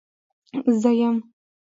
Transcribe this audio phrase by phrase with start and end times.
[0.81, 1.15] زه يم.